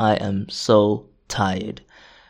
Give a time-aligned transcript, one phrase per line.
[0.00, 1.82] I am so tired.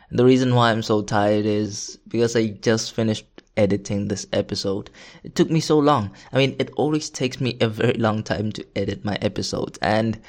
[0.08, 4.90] And the reason why I'm so tired is because I just finished editing this episode.
[5.22, 6.10] It took me so long.
[6.32, 9.78] I mean, it always takes me a very long time to edit my episodes.
[9.80, 10.20] And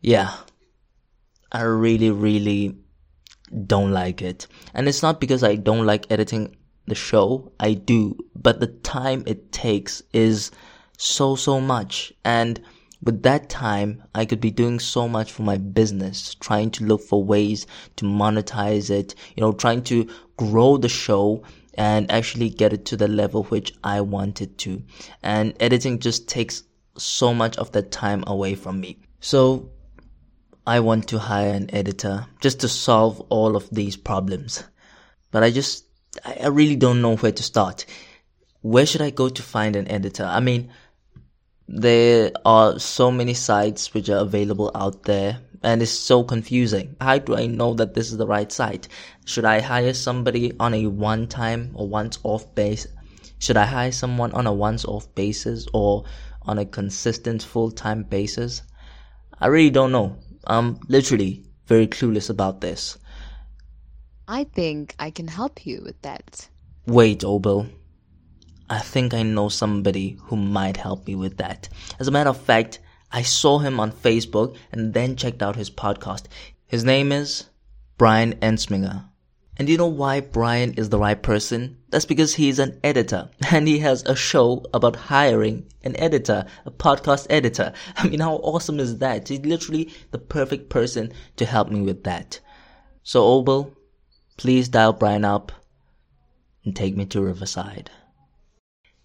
[0.00, 0.34] yeah,
[1.52, 2.76] I really, really
[3.64, 4.48] don't like it.
[4.74, 6.56] And it's not because I don't like editing
[6.88, 7.52] the show.
[7.60, 8.18] I do.
[8.34, 10.50] But the time it takes is
[10.96, 12.12] so, so much.
[12.24, 12.60] And
[13.02, 17.00] with that time, I could be doing so much for my business, trying to look
[17.02, 17.66] for ways
[17.96, 21.42] to monetize it, you know, trying to grow the show
[21.74, 24.82] and actually get it to the level which I wanted to.
[25.22, 26.64] And editing just takes
[26.96, 28.98] so much of that time away from me.
[29.20, 29.70] So
[30.66, 34.64] I want to hire an editor just to solve all of these problems.
[35.30, 35.84] But I just,
[36.24, 37.86] I really don't know where to start.
[38.62, 40.24] Where should I go to find an editor?
[40.24, 40.70] I mean,
[41.68, 46.96] there are so many sites which are available out there and it's so confusing.
[47.00, 48.88] How do I know that this is the right site?
[49.26, 52.86] Should I hire somebody on a one time or once off base?
[53.38, 56.04] Should I hire someone on a once off basis or
[56.42, 58.62] on a consistent full time basis?
[59.38, 60.16] I really don't know.
[60.46, 62.96] I'm literally very clueless about this.
[64.26, 66.48] I think I can help you with that.
[66.86, 67.68] Wait, Obel.
[68.70, 71.68] I think I know somebody who might help me with that.
[71.98, 72.80] As a matter of fact,
[73.10, 76.24] I saw him on Facebook and then checked out his podcast.
[76.66, 77.48] His name is
[77.96, 79.04] Bryan Entzminger.
[79.56, 81.78] And you know why Bryan is the right person?
[81.88, 86.70] That's because he's an editor and he has a show about hiring an editor, a
[86.70, 87.72] podcast editor.
[87.96, 89.28] I mean, how awesome is that?
[89.28, 92.38] He's literally the perfect person to help me with that.
[93.02, 93.74] So, Obel,
[94.36, 95.52] please dial Bryan up
[96.64, 97.90] and take me to Riverside.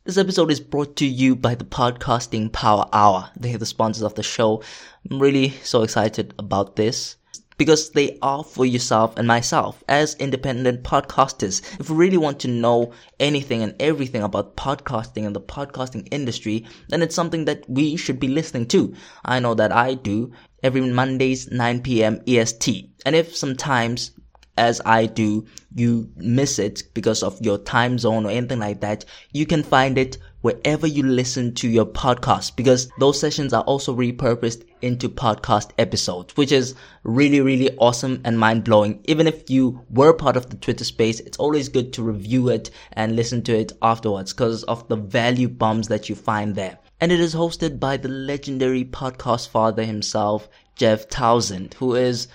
[0.05, 3.29] This episode is brought to you by the Podcasting Power Hour.
[3.39, 4.61] They are the sponsors of the show.
[5.09, 7.15] I'm really so excited about this
[7.57, 11.61] because they are for yourself and myself as independent podcasters.
[11.79, 16.65] If you really want to know anything and everything about podcasting and the podcasting industry,
[16.89, 18.93] then it's something that we should be listening to.
[19.23, 22.21] I know that I do every Mondays 9 p.m.
[22.27, 22.89] EST.
[23.05, 24.11] And if sometimes
[24.57, 29.05] as I do, you miss it because of your time zone or anything like that,
[29.31, 33.95] you can find it wherever you listen to your podcast because those sessions are also
[33.95, 38.99] repurposed into podcast episodes, which is really, really awesome and mind blowing.
[39.05, 42.69] Even if you were part of the Twitter space, it's always good to review it
[42.91, 46.77] and listen to it afterwards because of the value bombs that you find there.
[46.99, 52.27] And it is hosted by the legendary podcast father himself, Jeff Townsend, who is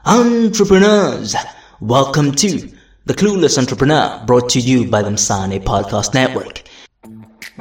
[0.05, 1.35] Entrepreneurs.
[1.81, 2.71] Welcome to
[3.05, 6.63] The Clueless Entrepreneur, brought to you by the Msane Podcast Network.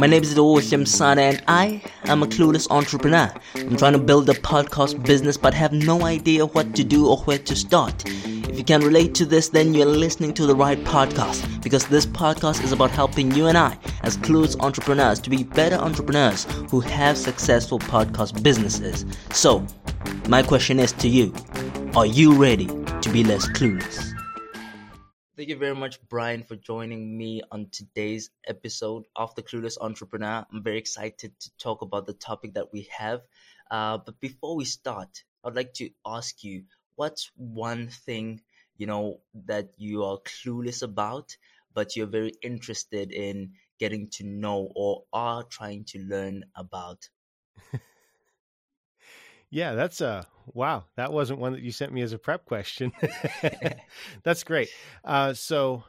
[0.02, 3.32] My name is Oshim Sana and I am a clueless entrepreneur.
[3.54, 7.18] I'm trying to build a podcast business but have no idea what to do or
[7.18, 8.02] where to start.
[8.06, 12.04] If you can relate to this, then you're listening to the right podcast because this
[12.04, 16.80] podcast is about helping you and I, as clueless entrepreneurs, to be better entrepreneurs who
[16.80, 19.06] have successful podcast businesses.
[19.30, 19.64] So,
[20.26, 21.32] my question is to you
[21.94, 24.12] Are you ready to be less clueless?
[25.42, 30.47] Thank you very much, Bryan, for joining me on today's episode of The Clueless Entrepreneur.
[30.53, 33.22] I'm very excited to talk about the topic that we have.
[33.69, 36.62] Uh, but before we start, I'd like to ask you
[36.94, 38.41] what's one thing
[38.76, 41.36] you know that you are clueless about
[41.75, 43.50] but you're very interested in
[43.81, 47.08] getting to know or are trying to learn about
[49.52, 52.93] yeah that's a wow that wasn't one that you sent me as a prep question.
[54.25, 54.69] That's great.
[55.04, 55.84] Uh, so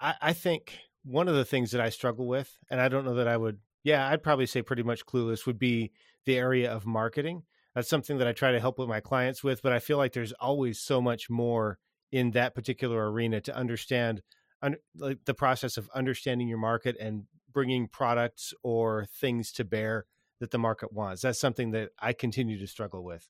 [0.00, 3.14] I, I think one of the things that i struggle with and i don't know
[3.14, 5.92] that i would yeah i'd probably say pretty much clueless would be
[6.24, 7.42] the area of marketing.
[7.74, 10.12] That's something that I try to help with my clients with, but I feel like
[10.12, 11.78] there's always so much more
[12.12, 14.22] in that particular arena to understand
[14.62, 20.06] un- like the process of understanding your market and bringing products or things to bear
[20.40, 21.22] that the market wants.
[21.22, 23.28] That's something that I continue to struggle with.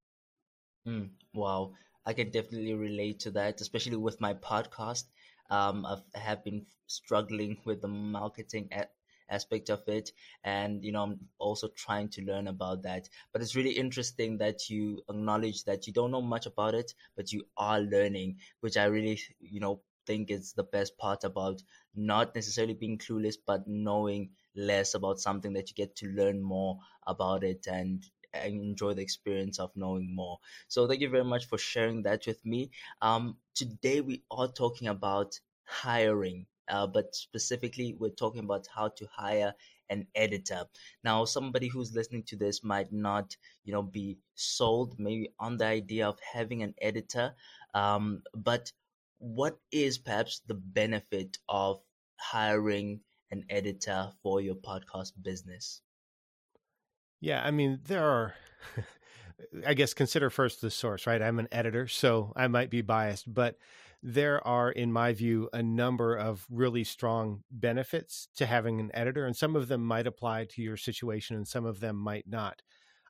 [0.86, 1.72] Mm, wow.
[2.06, 5.04] I can definitely relate to that, especially with my podcast.
[5.50, 8.70] Um, I've, I have been struggling with the marketing
[9.30, 10.12] aspect of it.
[10.42, 13.08] And, you know, I'm also trying to learn about that.
[13.32, 17.32] But it's really interesting that you acknowledge that you don't know much about it, but
[17.32, 21.62] you are learning, which I really, you know, think is the best part about
[21.94, 26.78] not necessarily being clueless, but knowing less about something that you get to learn more
[27.06, 28.04] about it and
[28.44, 30.38] enjoy the experience of knowing more.
[30.68, 32.70] So thank you very much for sharing that with me.
[33.00, 39.06] Um, today we are talking about hiring, uh, but specifically we're talking about how to
[39.12, 39.54] hire
[39.90, 40.64] an editor.
[41.04, 45.66] Now, somebody who's listening to this might not, you know, be sold maybe on the
[45.66, 47.34] idea of having an editor,
[47.74, 48.72] um, but
[49.18, 51.80] what is perhaps the benefit of
[52.16, 53.00] hiring
[53.34, 55.80] an editor for your podcast business?
[57.20, 58.34] Yeah, I mean, there are,
[59.66, 61.20] I guess, consider first the source, right?
[61.20, 63.56] I'm an editor, so I might be biased, but
[64.02, 69.26] there are, in my view, a number of really strong benefits to having an editor,
[69.26, 72.62] and some of them might apply to your situation and some of them might not.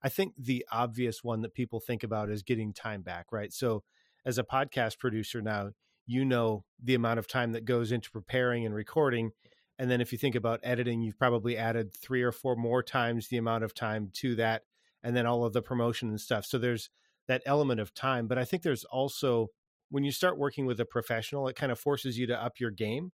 [0.02, 3.52] I think the obvious one that people think about is getting time back, right?
[3.52, 3.82] So,
[4.24, 5.70] as a podcast producer now,
[6.06, 9.32] you know the amount of time that goes into preparing and recording
[9.78, 13.28] and then if you think about editing, you've probably added three or four more times
[13.28, 14.62] the amount of time to that,
[15.02, 16.46] and then all of the promotion and stuff.
[16.46, 16.90] So there's
[17.26, 18.26] that element of time.
[18.26, 19.48] But I think there's also,
[19.90, 22.70] when you start working with a professional, it kind of forces you to up your
[22.70, 23.12] game.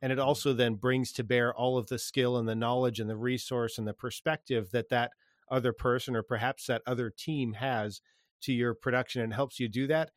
[0.00, 0.28] And it mm-hmm.
[0.28, 3.78] also then brings to bear all of the skill and the knowledge and the resource
[3.78, 5.12] and the perspective that that
[5.50, 8.00] other person or perhaps that other team has
[8.42, 10.10] to your production and helps you do that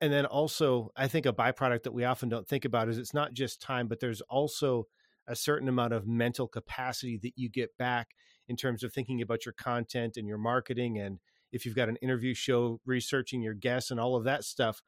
[0.00, 3.14] and then also i think a byproduct that we often don't think about is it's
[3.14, 4.86] not just time but there's also
[5.26, 8.10] a certain amount of mental capacity that you get back
[8.48, 11.18] in terms of thinking about your content and your marketing and
[11.52, 14.82] if you've got an interview show researching your guests and all of that stuff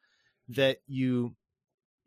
[0.47, 1.35] that you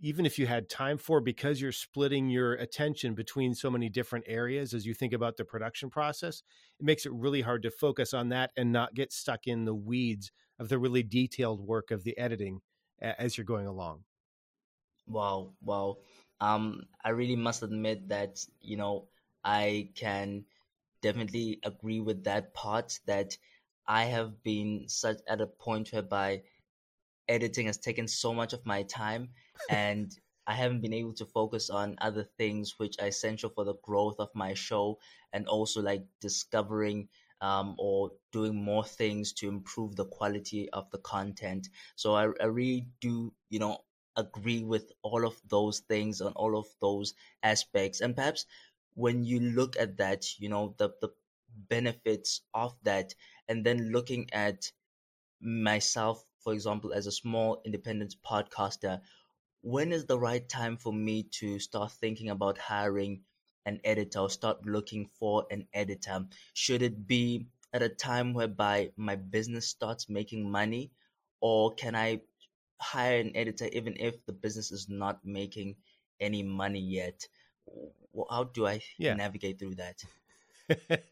[0.02, 4.24] even if you had time for because you're splitting your attention between so many different
[4.28, 6.42] areas as you think about the production process
[6.78, 9.74] it makes it really hard to focus on that and not get stuck in the
[9.74, 10.30] weeds
[10.60, 12.60] of the really detailed work of the editing
[13.00, 14.04] as you're going along.
[15.06, 15.96] Wow wow
[16.40, 19.08] um, I really must admit that, you know,
[19.44, 20.44] I can
[21.02, 23.36] definitely agree with that part that
[23.86, 26.42] I have been such at a point whereby
[27.28, 29.30] editing has taken so much of my time
[29.70, 30.10] and
[30.46, 34.16] I haven't been able to focus on other things which are essential for the growth
[34.18, 34.98] of my show
[35.32, 37.08] and also like discovering
[37.40, 41.68] um, or doing more things to improve the quality of the content.
[41.96, 43.78] So I, I really do, you know,
[44.16, 48.00] agree with all of those things and all of those aspects.
[48.00, 48.46] And perhaps
[48.94, 51.10] when you look at that, you know, the, the
[51.68, 53.14] benefits of that,
[53.48, 54.72] and then looking at
[55.40, 59.00] myself, for example, as a small independent podcaster,
[59.62, 63.22] when is the right time for me to start thinking about hiring
[63.66, 66.26] an editor or start looking for an editor?
[66.54, 70.90] Should it be at a time whereby my business starts making money,
[71.40, 72.20] or can I
[72.80, 75.76] hire an editor even if the business is not making
[76.20, 77.26] any money yet.
[78.28, 79.14] How do i yeah.
[79.14, 80.02] navigate through that?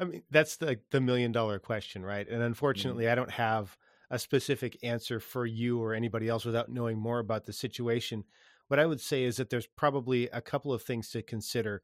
[0.00, 2.28] I mean that's the the million dollar question right?
[2.28, 3.12] And unfortunately mm-hmm.
[3.12, 3.76] i don't have
[4.10, 8.24] a specific answer for you or anybody else without knowing more about the situation.
[8.68, 11.82] What i would say is that there's probably a couple of things to consider.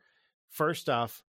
[0.49, 1.23] First off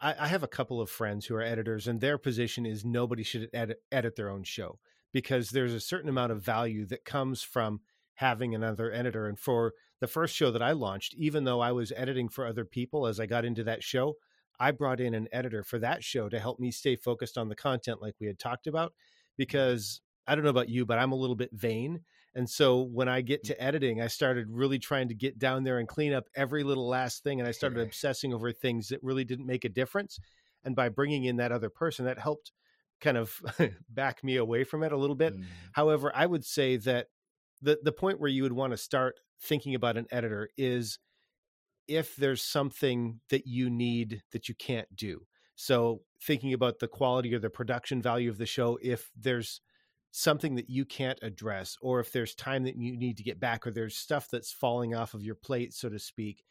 [0.00, 3.22] I, I have a couple of friends who are editors and their position is nobody
[3.22, 4.78] should edit, edit their own show
[5.12, 7.80] because there's a certain amount of value that comes from
[8.14, 9.26] having another editor.
[9.26, 12.64] And for the first show that I launched, even though I was editing for other
[12.64, 14.14] people as I got into that show,
[14.58, 17.56] I brought in an editor for that show to help me stay focused on the
[17.56, 18.92] content like we had talked about.
[19.36, 22.00] Because I don't know about you, but I'm a little bit vain.
[22.34, 23.48] And so when I get mm.
[23.48, 26.88] to editing, I started really trying to get down there and clean up every little
[26.88, 27.40] last thing.
[27.40, 30.18] And I started obsessing over things that really didn't make a difference.
[30.64, 32.52] And by bringing in that other person, that helped
[33.02, 33.38] kind of
[33.90, 35.36] back me away from it a little bit.
[35.36, 35.44] Mm.
[35.72, 37.08] However, I would say that
[37.60, 40.98] the the point where you would want to start thinking about an editor is
[41.88, 45.26] if there's something that you need that you can't do.
[45.56, 49.60] So thinking about the quality or the production value of the show, if there's
[50.12, 53.66] something that you can't address, or if there's time that you need to get back,
[53.66, 56.44] or there's stuff that's falling off of your plate, so to speak,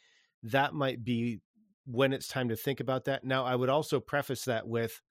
[0.43, 1.39] that might be
[1.85, 3.23] when it's time to think about that.
[3.23, 5.01] Now, I would also preface that with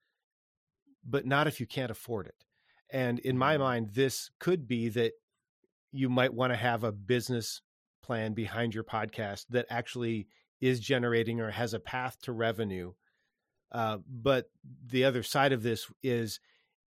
[1.04, 2.44] but not if you can't afford it.
[2.92, 3.62] And in my mm-hmm.
[3.62, 5.12] mind, this could be that
[5.92, 7.62] you might want to have a business
[8.02, 10.26] plan behind your podcast that actually
[10.60, 12.92] is generating or has a path to revenue.
[13.72, 14.50] Uh, but
[14.86, 16.40] the other side of this is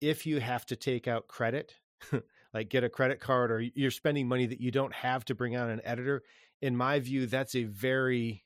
[0.01, 1.75] if you have to take out credit,
[2.55, 5.57] like get a credit card or you're spending money that you don't have to bring
[5.57, 6.23] on an editor,
[6.61, 8.45] in my view, that's a very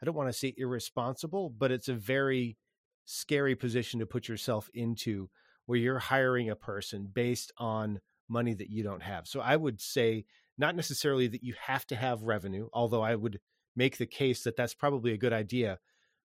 [0.00, 2.56] I don't want to say irresponsible, but it's a very
[3.10, 5.30] scary position to put yourself into
[5.64, 9.26] where you're hiring a person based on money that you don't have.
[9.26, 10.26] So I would say
[10.58, 13.40] not necessarily that you have to have revenue, although I would
[13.74, 15.78] make the case that that's probably a good idea,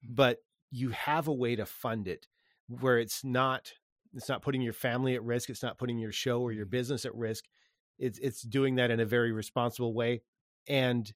[0.04, 0.16] mm-hmm.
[0.16, 0.40] but
[0.72, 2.28] you have a way to fund it
[2.68, 3.74] where it's not
[4.14, 6.72] it's not putting your family at risk, it's not putting your show or your mm-hmm.
[6.72, 7.46] business at risk.
[8.00, 10.24] It's it's doing that in a very responsible way
[10.68, 11.14] and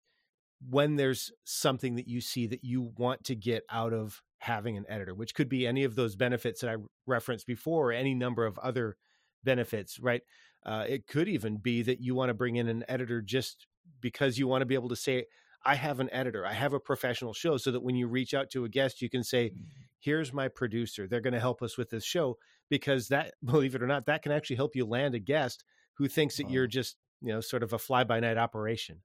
[0.70, 4.86] when there's something that you see that you want to get out of having an
[4.90, 6.76] editor, which could be any of those benefits that I
[7.06, 8.98] referenced before, or any number of other
[9.44, 10.22] benefits, right?
[10.66, 13.68] Uh, it could even be that you want to bring in an editor just
[14.02, 15.26] because you want to be able to say,
[15.64, 18.50] I have an editor, I have a professional show, so that when you reach out
[18.52, 19.64] to a guest, you can say, mm-hmm.
[20.06, 21.08] Here's my producer.
[21.08, 22.38] They're going to help us with this show
[22.70, 25.64] because that, believe it or not, that can actually help you land a guest
[25.96, 26.52] who thinks that wow.
[26.52, 29.02] you're just, you know, sort of a fly by night operation.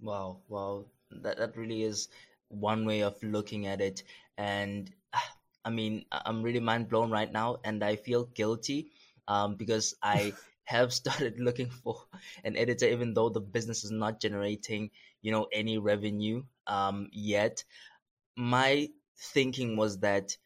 [0.00, 2.08] Wow, wow, that that really is
[2.48, 4.02] one way of looking at it.
[4.38, 4.90] And
[5.64, 8.90] I mean, I'm really mind blown right now, and I feel guilty
[9.28, 10.32] um, because I
[10.64, 11.96] have started looking for
[12.44, 14.90] an editor, even though the business is not generating,
[15.22, 17.64] you know, any revenue um, yet.
[18.36, 20.36] My thinking was that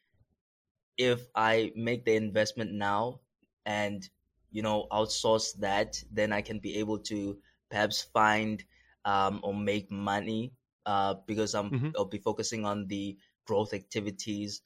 [0.97, 3.21] if I make the investment now
[3.67, 4.09] and
[4.51, 7.39] you know outsource that, then I can be able to
[7.71, 8.63] perhaps find
[9.05, 10.53] um, or make money
[10.87, 11.89] uh, because I'm mm-hmm.
[11.97, 14.63] I'll be focusing on the growth activities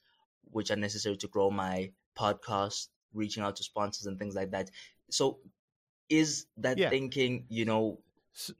[0.51, 4.69] which are necessary to grow my podcast, reaching out to sponsors and things like that.
[5.09, 5.39] So,
[6.09, 6.89] is that yeah.
[6.89, 7.99] thinking, you know,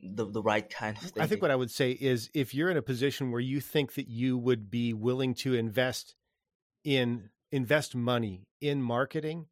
[0.02, 1.24] the the right kind of thing?
[1.24, 3.94] I think what I would say is if you're in a position where you think
[3.94, 6.16] that you would be willing to invest
[6.84, 9.48] in invest money in marketing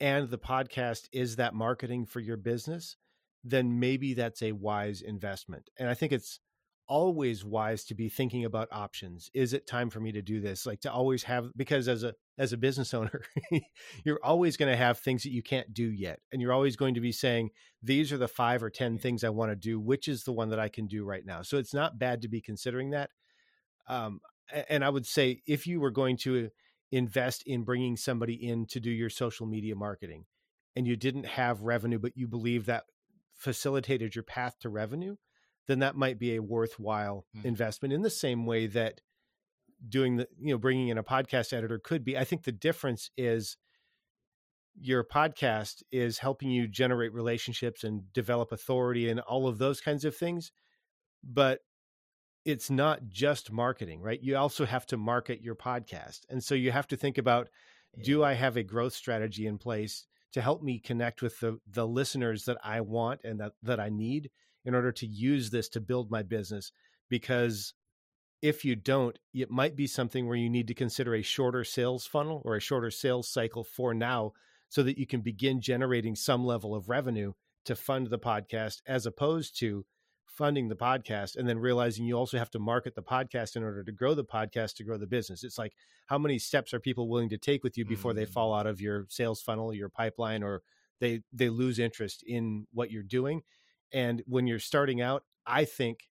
[0.00, 2.96] and the podcast is that marketing for your business,
[3.42, 5.68] then maybe that's a wise investment.
[5.78, 6.40] And I think it's
[6.88, 9.30] always wise to be thinking about options.
[9.34, 10.66] Is it time for me to do this?
[10.66, 13.22] Like to always have because as a as a business owner,
[14.04, 16.20] you're always going to have things that you can't do yet.
[16.32, 17.50] And you're always going to be saying,
[17.82, 20.48] these are the 5 or 10 things I want to do, which is the one
[20.50, 21.42] that I can do right now.
[21.42, 23.10] So it's not bad to be considering that.
[23.86, 24.20] Um,
[24.68, 26.50] and I would say if you were going to
[26.90, 30.24] invest in bringing somebody in to do your social media marketing
[30.74, 32.84] and you didn't have revenue but you believe that
[33.34, 35.16] facilitated your path to revenue,
[35.68, 37.44] then that might be a worthwhile mm.
[37.44, 39.00] investment in the same way that
[39.88, 42.18] doing the, you know, bringing in a podcast editor could be.
[42.18, 43.56] I think the difference is
[44.80, 50.04] your podcast is helping you generate relationships and develop authority and all of those kinds
[50.04, 50.50] of things.
[51.22, 51.60] But
[52.44, 54.20] it's not just marketing, right?
[54.20, 56.20] You also have to market your podcast.
[56.28, 57.48] And so you have to think about
[57.96, 58.04] yeah.
[58.04, 60.06] do I have a growth strategy in place?
[60.32, 63.88] to help me connect with the the listeners that I want and that that I
[63.88, 64.30] need
[64.64, 66.72] in order to use this to build my business
[67.08, 67.74] because
[68.42, 72.06] if you don't it might be something where you need to consider a shorter sales
[72.06, 74.32] funnel or a shorter sales cycle for now
[74.68, 77.32] so that you can begin generating some level of revenue
[77.64, 79.84] to fund the podcast as opposed to
[80.38, 83.82] funding the podcast and then realizing you also have to market the podcast in order
[83.82, 85.42] to grow the podcast to grow the business.
[85.42, 85.72] It's like
[86.06, 88.20] how many steps are people willing to take with you before mm-hmm.
[88.20, 90.62] they fall out of your sales funnel, your pipeline or
[91.00, 93.42] they they lose interest in what you're doing.
[93.92, 96.08] And when you're starting out, I think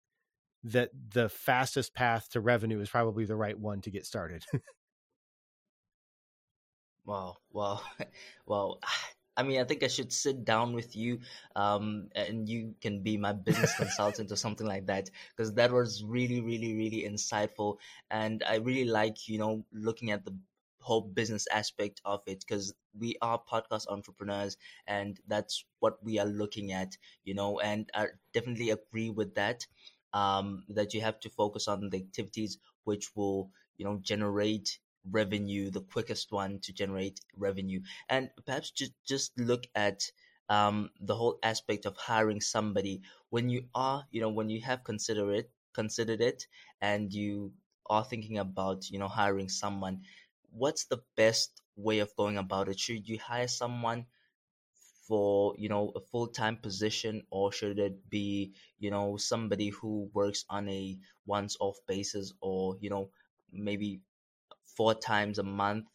[0.65, 4.45] that the fastest path to revenue is probably the right one to get started.
[7.05, 7.83] wow, well,
[8.47, 8.81] well,
[9.39, 11.21] I mean, I think I should sit down with you,
[11.55, 16.03] um, and you can be my business consultant or something like that, because that was
[16.03, 17.77] really, really, really insightful,
[18.11, 20.35] and I really like, you know, looking at the
[20.87, 26.27] whole business aspect of it because we are podcast entrepreneurs and that's what we are
[26.27, 29.67] looking at you know and i definitely agree with that
[30.13, 34.79] um, that you have to focus on the activities which will you know generate
[35.11, 40.03] revenue, the quickest one to generate revenue, and perhaps just just look at
[40.49, 44.85] um, the whole aspect of hiring somebody when you are, you know, when you have
[44.85, 46.47] considered it, considered it,
[46.81, 47.53] and you
[47.89, 50.01] are thinking about, you know, hiring someone.
[50.57, 52.79] What's the best way of going about it?
[52.79, 54.07] Should you hire someone
[55.07, 60.45] for you know a full-time position or should it be you know somebody who works
[60.51, 63.09] on a once-off basis or you know
[63.53, 64.01] maybe
[64.77, 65.87] four times a month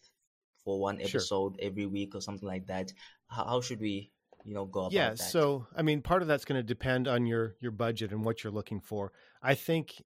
[0.64, 1.70] for one episode sure.
[1.70, 2.92] every week or something like that.
[3.28, 4.12] How, how should we,
[4.44, 5.20] you know, go about yeah, that?
[5.20, 8.44] so I mean, part of that's going to depend on your your budget and what
[8.44, 9.12] you're looking for.
[9.42, 10.04] I think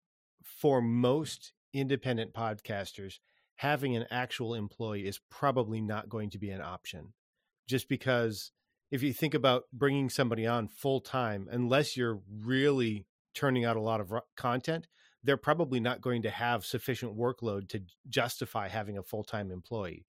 [0.43, 3.19] for most independent podcasters,
[3.61, 7.13] having an actual employee is probably not going to be an option,
[7.69, 8.53] just because
[8.91, 13.81] if you think about bringing somebody on full time, unless you're really turning out a
[13.81, 14.87] lot of content,
[15.23, 20.07] they're probably not going to have sufficient workload to justify having a full-time employee.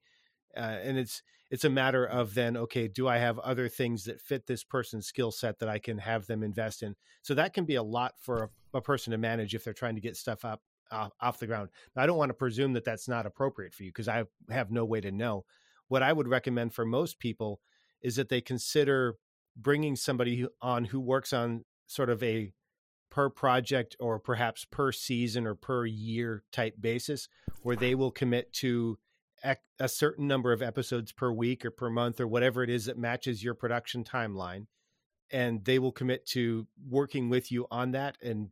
[0.55, 4.22] Uh, and it's it's a matter of then okay do i have other things that
[4.22, 6.96] fit this person's skill set that i can have them invest in?
[7.22, 8.43] So that can be a lot for
[8.74, 11.48] a, a person to manage if they're trying to get stuff up uh, off the
[11.48, 11.69] ground.
[11.95, 14.86] I don't want to presume that that's not appropriate for you because i have no
[14.86, 15.45] way to know.
[15.88, 17.62] What i would recommend for most people
[18.01, 19.15] is that they consider
[19.55, 22.53] bringing somebody on who works on sort of a
[23.10, 27.27] per project or perhaps per season or per year type basis
[27.62, 28.98] where they will commit to
[29.79, 32.98] a certain number of episodes per week or per month or whatever it is that
[32.98, 34.67] matches your production timeline
[35.31, 38.50] and they will commit to working with you on that and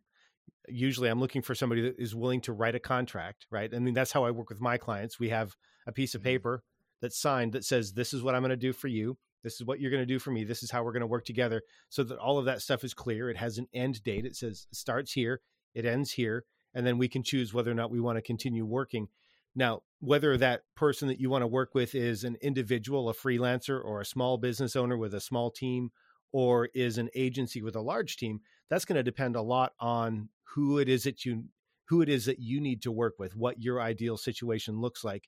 [0.68, 3.74] usually i'm looking for somebody that is willing to write a contract right?
[3.74, 5.20] I mean that's how i work with my clients.
[5.20, 5.56] We have
[5.88, 6.29] a piece of mm-hmm.
[6.29, 6.63] paper
[7.01, 9.18] that's signed that says this is what i'm going to do for you.
[9.44, 10.44] This is what you're going to do for me.
[10.44, 12.94] This is how we're going to work together so that all of that stuff is
[12.94, 13.29] clear.
[13.29, 14.25] It has an end date.
[14.25, 15.39] It says it starts here.
[15.74, 16.44] It ends here.
[16.74, 19.08] And then we can choose whether or not we want to continue working.
[19.56, 23.84] Now whether that person that you want to work with is an individual a freelancer
[23.84, 25.91] or a small business owner with a small team
[26.32, 28.39] or is an agency with a large team
[28.70, 31.46] that's going to depend a lot on who it is that you
[31.88, 35.27] who it is that you need to work with what your ideal situation looks like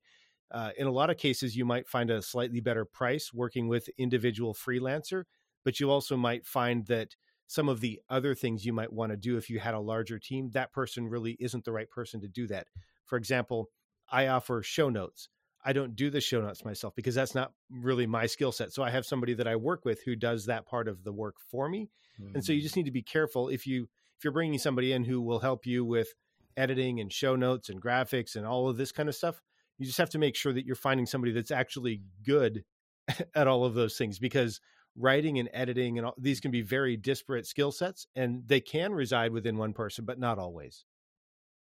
[0.52, 3.90] uh, in a lot of cases, you might find a slightly better price working with
[3.98, 5.24] individual freelancer,
[5.64, 7.16] but you also might find that
[7.48, 10.20] some of the other things you might want to do if you had a larger
[10.20, 12.68] team, that person really isn't the right person to do that.
[13.06, 13.70] For example,
[14.10, 15.30] I offer show notes.
[15.64, 18.74] I don't do the show notes myself because that's not really my skill set.
[18.74, 21.36] So I have somebody that I work with who does that part of the work
[21.50, 21.90] for me.
[22.20, 22.36] Mm-hmm.
[22.36, 22.64] And so you mm.
[22.64, 23.88] just need to be careful if you
[24.22, 26.14] if you're bringing somebody in who will help you with
[26.56, 29.42] editing and show notes and graphics and all of this kind of stuff
[29.80, 32.64] you just have to make sure that you're finding somebody that's actually good
[33.36, 34.62] at all of those things because
[34.96, 38.94] writing and editing and all, these can be very disparate skill sets and they can
[38.94, 40.86] reside within one person but not always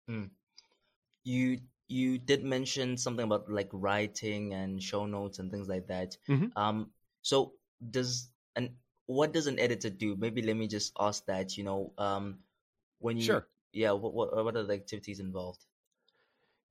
[0.07, 0.29] mm.
[1.23, 6.15] you you did mention something about like writing and show notes and things like that
[6.29, 6.45] mm-hmm.
[6.55, 6.91] um
[7.23, 7.53] so
[7.89, 8.69] does and
[9.07, 12.37] what does an editor do maybe let me just ask that you know um
[13.01, 15.65] when you sure yeah what what, uh, what are the activities involved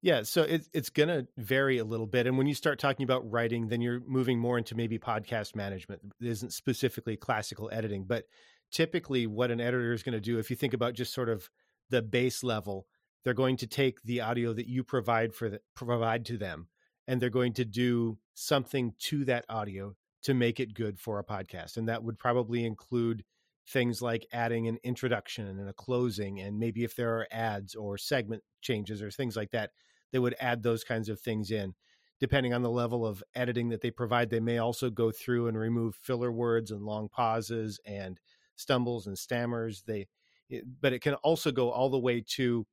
[0.02, 2.26] yeah, so it, it's going to vary a little bit.
[2.26, 6.00] And when you start talking about writing, then you're moving more into maybe podcast management.
[6.20, 8.24] It isn't specifically classical editing, but
[8.70, 11.50] typically what an editor is going to do, if you think about just sort of
[11.90, 12.86] the base level,
[13.24, 16.68] they're going to take the audio that you provide for the, provide to them,
[17.06, 21.24] and they're going to do something to that audio to make it good for a
[21.24, 21.76] podcast.
[21.76, 23.24] And that would probably include
[23.70, 27.96] things like adding an introduction and a closing, and maybe if there are ads or
[27.96, 29.70] segment changes or things like that
[30.12, 31.74] they would add those kinds of things in.
[32.20, 35.56] Depending on the level of editing that they provide, they may also go through and
[35.56, 38.20] remove filler words and long pauses and
[38.56, 39.82] stumbles and stammers.
[39.86, 40.06] They,
[40.50, 42.66] it, but it can also go all the way to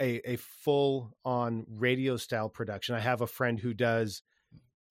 [0.00, 2.94] a, a full on radio style production.
[2.94, 4.22] I have a friend who does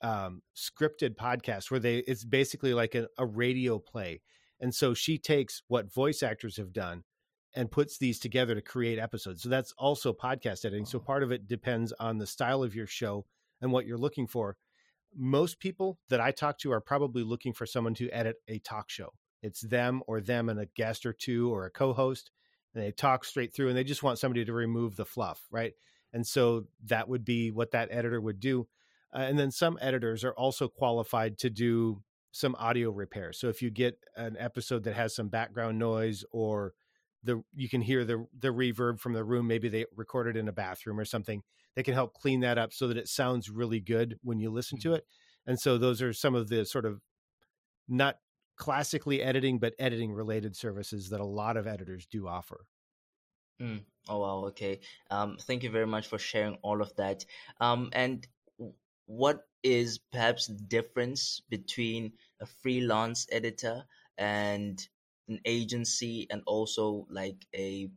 [0.03, 4.21] um, scripted podcasts where they it's basically like a, a radio play,
[4.61, 7.03] and so she takes what voice actors have done
[7.55, 9.43] and puts these together to create episodes.
[9.43, 10.85] So that's also podcast editing.
[10.85, 13.25] So part of it depends on the style of your show
[13.59, 14.55] and what you're looking for.
[15.13, 18.89] Most people that I talk to are probably looking for someone to edit a talk
[18.89, 19.09] show.
[19.41, 22.31] It's them or them and a guest or two or a co-host
[22.73, 25.73] and they talk straight through and they just want somebody to remove the fluff, right?
[26.13, 28.67] And so that would be what that editor would do.
[29.13, 33.33] Uh, and then some editors are also qualified to do some audio repair.
[33.33, 36.73] So if you get an episode that has some background noise or
[37.23, 40.51] the you can hear the the reverb from the room maybe they recorded in a
[40.51, 41.41] bathroom or something
[41.75, 44.79] they can help clean that up so that it sounds really good when you listen
[44.79, 44.97] to mm-hmm.
[44.97, 45.05] it
[45.45, 46.99] and so those are some of the sort of
[47.87, 48.17] not
[48.57, 52.65] classically editing but editing related services that a lot of editors do offer
[53.61, 53.81] mm.
[54.09, 57.25] oh wow okay um, thank you very much for sharing all of that
[57.59, 58.27] um, and
[59.05, 63.83] what is perhaps the difference between a freelance editor
[64.17, 64.87] and
[65.27, 67.89] an agency and also like a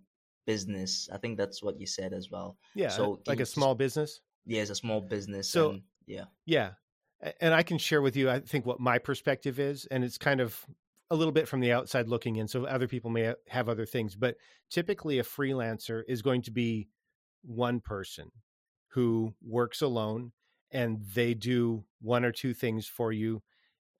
[0.47, 1.09] business.
[1.13, 2.59] I think that's what you said as well.
[2.75, 2.89] Yeah.
[2.89, 4.21] So like a small business.
[4.47, 5.49] Yeah, it's a small business.
[5.49, 6.25] So and, yeah.
[6.45, 6.73] Yeah.
[7.41, 10.41] And I can share with you, I think what my perspective is, and it's kind
[10.41, 10.63] of
[11.11, 12.49] a little bit from the outside looking in.
[12.49, 14.37] So other people may have other things, but
[14.71, 16.89] typically a freelancer is going to be
[17.43, 18.31] one person
[18.89, 20.33] who works alone
[20.71, 23.43] and they do one or two things for you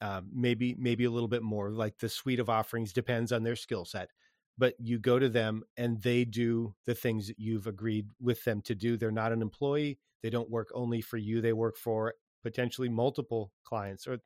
[0.01, 3.57] um, maybe maybe a little bit more like the suite of offerings depends on their
[3.57, 4.11] skill set
[4.57, 8.61] but you go to them and they do the things that you've agreed with them
[8.63, 12.15] to do they're not an employee they don't work only for you they work for
[12.43, 14.19] potentially multiple clients or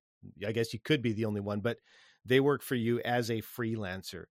[0.46, 1.78] i guess you could be the only one but
[2.28, 4.24] they work for you as a freelancer.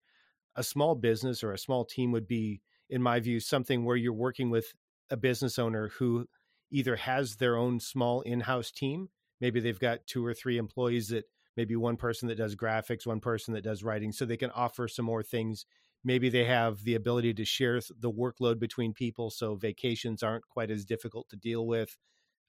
[0.55, 4.13] A small business or a small team would be in my view, something where you're
[4.13, 4.73] working with
[5.09, 6.25] a business owner who
[6.71, 11.25] either has their own small in-house team, maybe they've got two or three employees that
[11.55, 14.87] maybe one person that does graphics, one person that does writing, so they can offer
[14.87, 15.65] some more things.
[16.03, 20.71] Maybe they have the ability to share the workload between people, so vacations aren't quite
[20.71, 21.97] as difficult to deal with,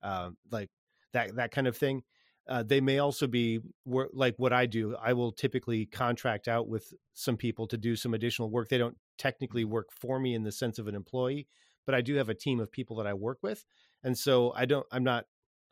[0.03, 0.71] uh, like
[1.13, 2.03] that that kind of thing.
[2.49, 4.97] Uh, they may also be like what I do.
[4.97, 8.69] I will typically contract out with some people to do some additional work.
[8.69, 11.47] They don't technically work for me in the sense of an employee,
[11.85, 13.67] but I do have a team of people that I work with,
[14.03, 14.87] and so I don't.
[14.93, 15.27] I'm not.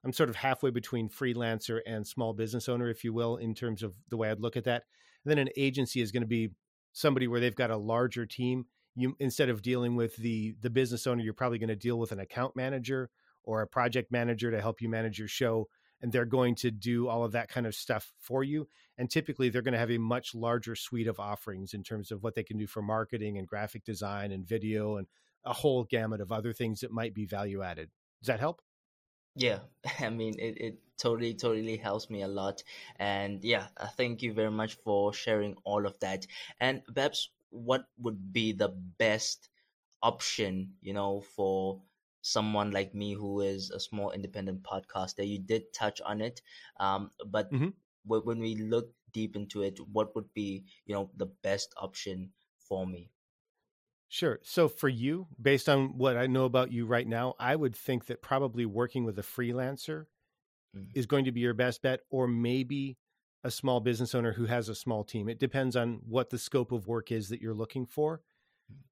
[0.04, 3.82] I'm sort of halfway between freelancer and small business owner, if you will, in terms
[3.82, 4.84] of the way I'd look at that.
[5.24, 6.50] And then an agency is going to be
[6.92, 8.66] somebody where they've got a larger team.
[8.94, 12.12] You instead of dealing with the the business owner, you're probably going to deal with
[12.12, 13.10] an account manager
[13.42, 15.68] or a project manager to help you manage your show
[16.02, 19.48] and they're going to do all of that kind of stuff for you and typically
[19.48, 22.42] they're going to have a much larger suite of offerings in terms of what they
[22.42, 25.06] can do for marketing and graphic design and video and
[25.44, 28.62] a whole gamut of other things that might be value added does that help
[29.34, 29.60] yeah
[30.00, 32.62] i mean it, it totally totally helps me a lot
[32.98, 36.26] and yeah thank you very much for sharing all of that
[36.60, 39.48] and perhaps what would be the best
[40.02, 41.80] option you know for
[42.22, 45.26] someone like me who is a small independent podcaster.
[45.26, 46.42] You did touch on it,
[46.80, 47.68] um, but mm-hmm.
[48.04, 52.86] when we look deep into it, what would be you know the best option for
[52.86, 53.10] me?
[54.16, 54.38] Sure.
[54.42, 58.06] So for you, based on what I know about you right now, I would think
[58.06, 60.06] that probably working with a freelancer
[60.74, 60.84] mm-hmm.
[60.94, 62.96] is going to be your best bet, or maybe
[63.44, 65.28] a small business owner who has a small team.
[65.28, 68.22] It depends on what the scope of work is that you're looking for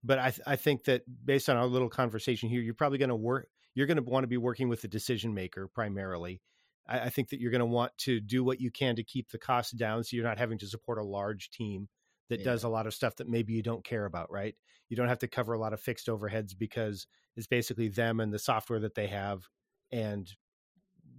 [0.02, 3.08] but I, th- I think that based on our little conversation here, you're probably going
[3.08, 3.48] to work.
[3.74, 6.40] You're going to want to be working with the decision maker primarily.
[6.86, 9.30] I, I think that you're going to want to do what you can to keep
[9.30, 11.88] the costs down, so you're not having to support a large team
[12.28, 12.44] that yeah.
[12.44, 14.30] does a lot of stuff that maybe you don't care about.
[14.30, 14.54] Right?
[14.88, 17.06] You don't have to cover a lot of fixed overheads because
[17.36, 19.48] it's basically them and the software that they have
[19.92, 20.30] and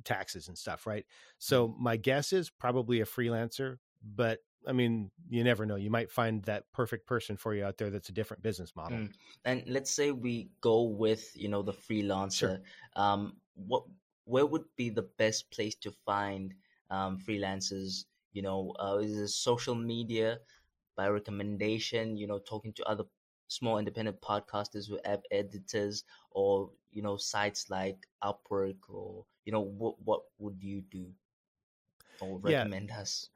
[0.03, 0.85] taxes and stuff.
[0.85, 1.05] Right?
[1.37, 1.83] So mm-hmm.
[1.83, 5.75] my guess is probably a freelancer, but I mean, you never know.
[5.75, 8.97] You might find that perfect person for you out there that's a different business model.
[8.97, 9.11] Mm.
[9.45, 12.39] And let's say we go with, you know, the freelancer.
[12.39, 12.59] Sure.
[12.95, 13.83] Um, what
[14.25, 16.53] where would be the best place to find
[16.89, 18.05] um, freelancers?
[18.33, 20.39] You know, uh, is it social media
[20.95, 22.17] by recommendation?
[22.17, 23.03] You know, talking to other
[23.47, 29.61] small independent podcasters with app editors, or you know, sites like Upwork, or you know,
[29.61, 31.07] what what would you do?
[32.21, 33.01] or recommend yeah.
[33.01, 33.29] us.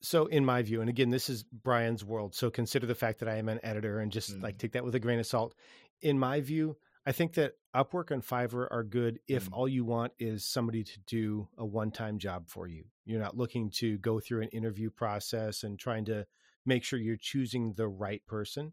[0.00, 3.28] So, in my view, and again, this is Bryan's world, so consider the fact that
[3.28, 4.42] I am an editor and just mm.
[4.42, 5.54] like take that with a grain of salt.
[6.02, 6.76] In my view,
[7.06, 9.52] I think that Upwork and Fiverr are good if mm.
[9.52, 12.84] all you want is somebody to do a one time job for you.
[13.04, 16.26] You're not looking to go through an interview process and trying to
[16.66, 18.72] make sure you're choosing the right person.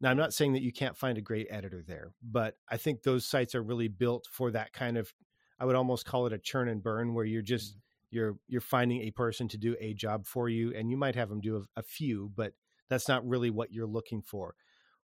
[0.00, 3.02] Now, I'm not saying that you can't find a great editor there, but I think
[3.02, 5.12] those sites are really built for that kind of,
[5.58, 8.60] I would almost call it a churn and burn, where you're just mm you're you're
[8.60, 11.56] finding a person to do a job for you and you might have them do
[11.56, 12.52] a, a, few but
[12.88, 14.54] that's not really what you're looking for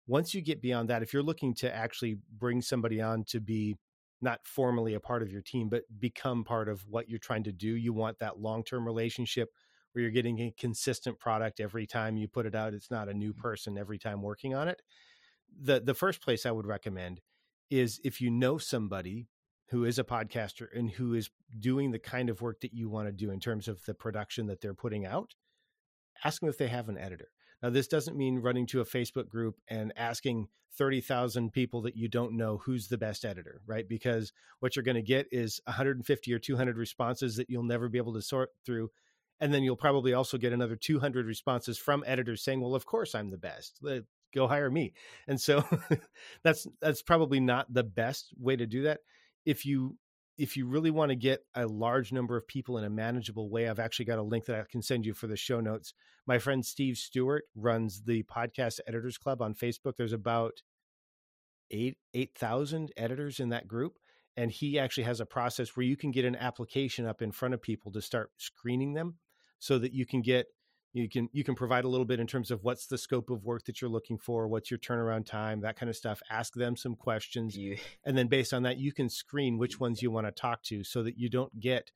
[0.07, 3.77] once you get beyond that if you're looking to actually bring somebody on to be
[4.21, 7.53] not formally a part of your team but become part of what you're trying to
[7.53, 9.51] do you want that long-term relationship
[9.92, 13.14] where you're getting a consistent product every time you put it out it's not a
[13.14, 13.40] new mm-hmm.
[13.40, 14.83] person every time working on it
[15.61, 17.20] the the first place i would recommend
[17.70, 19.28] is if you know somebody
[19.72, 23.09] who is a podcaster and who is doing the kind of work that you want
[23.09, 25.35] to do in terms of the production that they're putting out,
[26.22, 27.31] ask them if they have an editor.
[27.62, 32.07] Now, this doesn't mean running to a Facebook group and asking 30,000 people that you
[32.07, 33.88] don't know who's the best editor, right?
[33.88, 37.98] Because what you're going to get is 150 or 200 responses that you'll never be
[37.98, 38.90] able to sort through.
[39.42, 43.14] And then you'll probably also get another 200 responses from editors saying, well, of course
[43.14, 43.85] I'm the best.
[44.35, 44.94] Go hire me.
[45.28, 45.62] And so
[46.42, 49.00] that's that's probably not the best way to do that
[49.44, 49.96] if you
[50.38, 53.68] if you really want to get a large number of people in a manageable way,
[53.68, 55.92] I've actually got a link that I can send you for the show notes.
[56.26, 59.96] My friend Steve Stewart runs the Podcast Editors Club on Facebook.
[59.96, 60.62] There's about
[61.70, 63.98] eight eight thousand editors in that group,
[64.37, 67.55] and he actually has a process where you can get an application up in front
[67.55, 69.18] of people to start screening them,
[69.62, 70.46] so that you can get
[70.92, 73.44] you can you can provide a little bit in terms of what's the scope of
[73.44, 76.77] work that you're looking for what's your turnaround time that kind of stuff ask them
[76.77, 77.77] some questions you...
[78.05, 80.83] and then based on that you can screen which ones you want to talk to
[80.83, 81.92] so that you don't get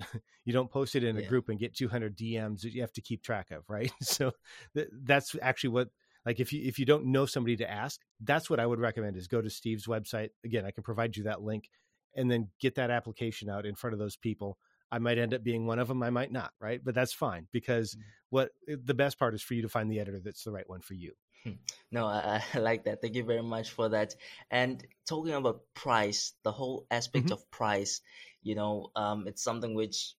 [0.46, 1.28] you don't post it in a yeah.
[1.28, 3.92] group and get 200 dms that you have to keep track of right?
[4.02, 4.32] So
[4.74, 5.88] th- that's actually what
[6.24, 9.18] like if you if you don't know somebody to ask that's what i would recommend
[9.18, 10.30] is go to steve's website.
[10.42, 11.68] Again i can provide you that link
[12.16, 14.56] and then get that application out in front of those people
[14.92, 16.02] I might end up being one of them.
[16.02, 16.80] I might not, right?
[16.84, 18.02] But that's fine because Mm.
[18.30, 20.68] what eh, the best part is for you to find the editor that's the right
[20.68, 21.12] one for you.
[21.90, 23.00] No, I, I like that.
[23.00, 24.14] Thank you very much for that.
[24.50, 27.32] And talking about price, the whole aspect Mhm.
[27.32, 28.00] of price,
[28.42, 30.14] you know, um, it's something which,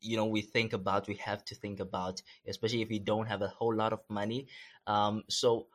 [0.00, 3.42] you know, we think about, we have to think about, especially if we don't have
[3.42, 4.46] a whole lot of money.
[4.86, 5.68] Um, so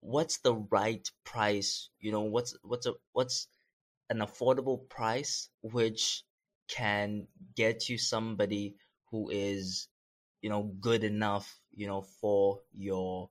[0.00, 1.90] what's the right price?
[2.00, 3.48] You know, what's, what's a, what's
[4.10, 6.22] an affordable price which
[6.68, 7.26] can
[7.56, 8.76] get you somebody
[9.10, 9.88] who is,
[10.42, 13.30] you know, good enough, you know, for your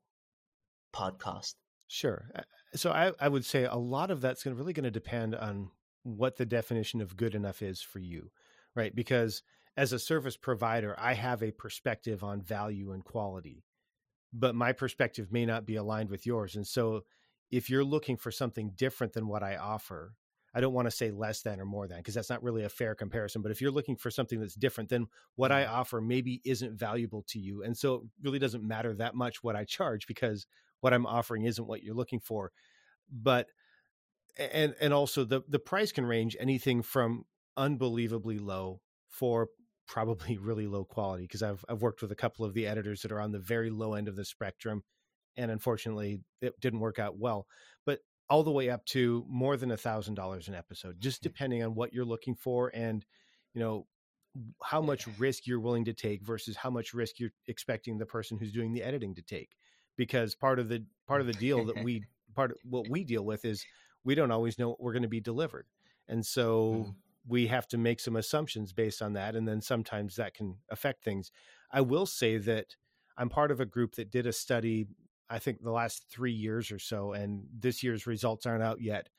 [0.93, 1.55] podcast.
[1.87, 2.29] Sure.
[2.75, 5.69] So I, I would say a lot of that's really going to depend on
[6.03, 8.31] what the definition of good enough is for you,
[8.75, 8.95] right?
[8.95, 9.43] Because
[9.77, 13.63] as a service provider, I have a perspective on value and quality,
[14.33, 16.55] but my perspective may not be aligned with yours.
[16.55, 17.01] And so
[17.51, 20.13] if you're looking for something different than what I offer,
[20.55, 22.69] I don't want to say less than or more than because that's not really a
[22.69, 23.41] fair comparison.
[23.41, 27.23] But if you're looking for something that's different, then what I offer maybe isn't valuable
[27.27, 27.63] to you.
[27.63, 30.47] And so it really doesn't matter that much what I charge because
[30.79, 32.53] what I'm offering isn't what you're looking for.
[33.11, 33.47] But
[34.37, 37.25] and and also the the price can range anything from
[37.57, 39.49] unbelievably low for
[39.87, 43.11] probably really low quality because I've I've worked with a couple of the editors that
[43.11, 44.83] are on the very low end of the spectrum
[45.37, 47.45] and unfortunately it didn't work out well.
[47.85, 51.63] But all the way up to more than a thousand dollars an episode, just depending
[51.63, 53.05] on what you're looking for and
[53.53, 53.85] you know
[54.63, 58.37] how much risk you're willing to take versus how much risk you're expecting the person
[58.37, 59.55] who's doing the editing to take
[59.95, 62.03] because part of the part of the deal that we
[62.35, 63.65] part of what we deal with is
[64.03, 65.67] we don't always know what we're going to be delivered
[66.09, 66.95] and so Mm.
[67.27, 71.03] we have to make some assumptions based on that and then sometimes that can affect
[71.03, 71.31] things.
[71.71, 72.75] I will say that
[73.17, 74.85] i'm part of a group that did a study
[75.29, 79.09] i think the last three years or so and this year's results aren't out yet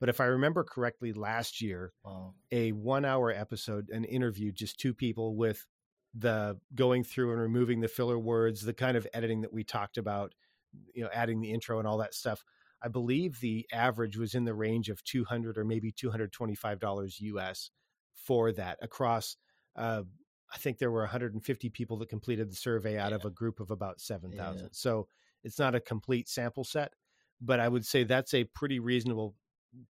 [0.00, 2.34] but if i remember correctly last year Wow.
[2.52, 5.66] a one hour episode an interview just two people with
[6.14, 9.98] the going through and removing the filler words the kind of editing that we talked
[9.98, 10.32] about
[10.94, 12.42] you know adding the intro and all that stuff
[12.82, 17.70] i believe the average was in the range of 200 or maybe 225 dollars us
[18.14, 19.36] for that across
[19.76, 20.02] uh,
[20.52, 23.70] i think there were 150 people that completed the survey out of a group of
[23.70, 24.68] about 7000 Yeah.
[24.72, 25.08] so
[25.46, 26.94] it's not a complete sample set
[27.40, 29.36] but i would say that's a pretty reasonable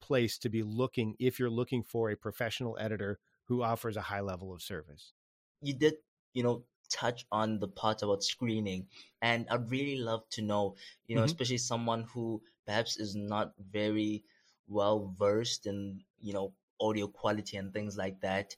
[0.01, 4.21] place to be looking if you're looking for a professional editor who offers a high
[4.21, 5.15] level of service.
[5.61, 5.97] You did,
[6.33, 8.89] you know, touch on the part about screening,
[9.21, 10.77] and I'd really love to know,
[11.09, 11.25] you know, Mhm.
[11.25, 14.25] especially someone who perhaps is not very
[14.69, 18.55] well versed in, you know, audio quality and things like that,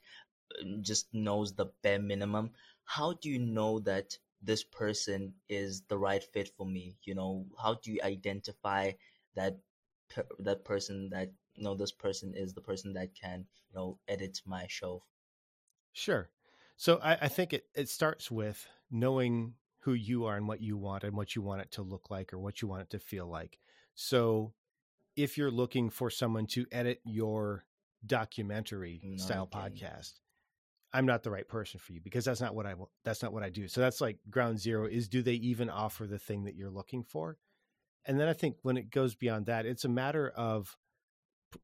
[0.81, 2.53] just knows the bare minimum.
[2.85, 6.97] How do you know that this person is the right fit for me?
[7.03, 8.91] You know, how do you identify
[9.35, 9.59] that
[10.09, 13.99] per- that person that you know this person is the person that can you know
[14.07, 15.03] edit my show
[15.93, 16.29] Sure.
[16.75, 20.77] So I, I think it, it starts with knowing who you are and what you
[20.77, 22.99] want and what you want it to look like or what you want it to
[22.99, 23.57] feel like.
[23.95, 24.53] So
[25.15, 27.65] if you're looking for someone to edit your
[28.05, 29.59] documentary No, style okay.
[29.59, 30.19] podcast,
[30.93, 32.73] I'm not the right person for you because that's not what I
[33.03, 33.67] that's not what I do.
[33.67, 37.03] So that's like ground zero is do they even offer the thing that you're looking
[37.03, 37.37] for?
[38.05, 40.77] And then I think when it goes beyond that, it's a matter of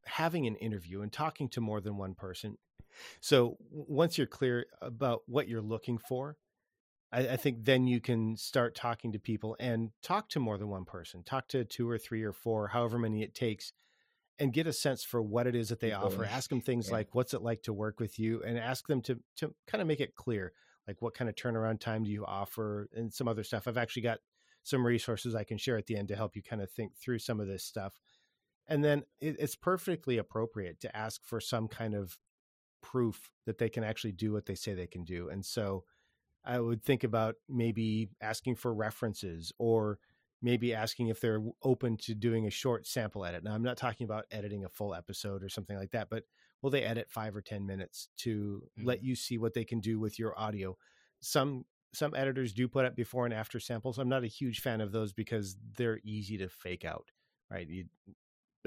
[0.06, 2.58] having an interview and talking to more than one person.
[3.22, 6.38] So once you're clear about what you're looking for,
[7.12, 10.70] I, I think then you can start talking to people and talk to more than
[10.70, 11.24] one person.
[11.24, 13.72] Talk to two or three or four, however many it takes,
[14.40, 16.26] and get a sense for what it is that they People, offer.
[16.26, 16.96] Ask them things yeah.
[16.96, 19.88] like, "What's it like to work with you?" and ask them to to kind of
[19.88, 20.54] make it clear,
[20.88, 23.68] like what kind of turnaround time do you offer, and some other stuff.
[23.68, 24.20] I've actually got
[24.64, 27.20] some resources I can share at the end to help you kind of think through
[27.20, 27.94] some of this stuff.
[28.68, 32.18] And then it, it's perfectly appropriate to ask for some kind of
[32.82, 35.30] proof that they can actually do what they say they can do.
[35.30, 35.84] And so
[36.46, 40.00] I would think about maybe asking for references or
[40.44, 43.44] maybe asking if they're open to doing a short sample edit.
[43.44, 46.26] Now, I'm not talking about editing a full episode or something like that, but
[46.62, 50.00] will they edit five or 10 minutes to let you see what they can do
[50.00, 50.78] with your audio?
[51.22, 54.00] Some some editors do put up before and after samples.
[54.00, 57.12] I'm not a huge fan of those because they're easy to fake out,
[57.52, 57.68] right?
[57.70, 57.86] You,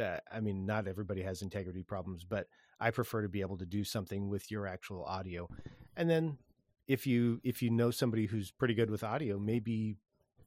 [0.00, 2.46] uh, I mean, not everybody has integrity problems, but
[2.78, 5.48] I prefer to be able to do something with your actual audio.
[5.96, 6.38] And then
[6.86, 9.96] if you if you know somebody who's pretty good with audio, maybe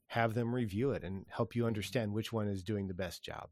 [0.10, 3.50] have them review it and help you understand which one is doing the best job.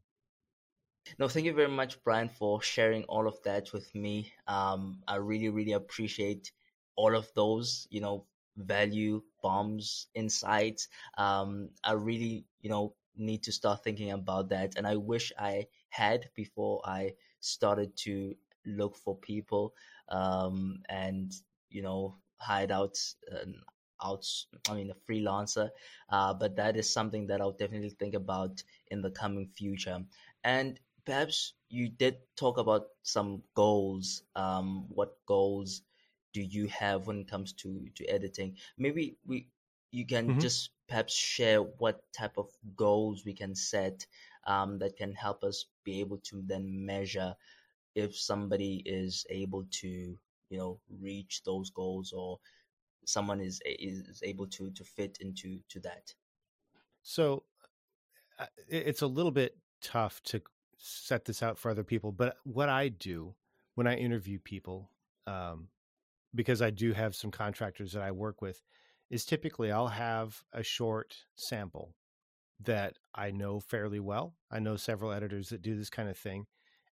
[1.18, 4.32] No, thank you very much, Bryan, for sharing all of that with me.
[4.46, 6.52] Um, I really, really appreciate
[6.96, 10.88] all of those, you know, value bombs, insights.
[11.16, 14.76] Um, I really, you know, need to start thinking about that.
[14.76, 18.34] And I wish I had before I started to
[18.66, 19.74] look for people
[20.08, 21.32] um, and
[21.70, 22.98] you know hide out
[24.02, 24.24] out
[24.68, 25.68] i mean a freelancer
[26.10, 29.98] uh, but that is something that i'll definitely think about in the coming future
[30.44, 35.82] and perhaps you did talk about some goals um, what goals
[36.34, 39.48] do you have when it comes to to editing maybe we
[39.90, 40.38] you can mm-hmm.
[40.38, 44.06] just perhaps share what type of goals we can set
[44.46, 47.34] um, that can help us be able to then measure
[47.94, 50.16] if somebody is able to
[50.50, 52.38] you know reach those goals or
[53.08, 56.14] someone is is able to to fit into to that.
[57.02, 57.44] So
[58.38, 60.42] uh, it's a little bit tough to
[60.78, 63.34] set this out for other people but what i do
[63.74, 64.90] when i interview people
[65.26, 65.68] um,
[66.34, 68.62] because i do have some contractors that i work with
[69.10, 71.94] is typically i'll have a short sample
[72.60, 74.34] that i know fairly well.
[74.50, 76.46] I know several editors that do this kind of thing